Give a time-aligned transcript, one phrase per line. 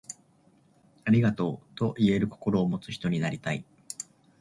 [1.05, 3.63] ありがとう、と言える心を持つ人になりたい。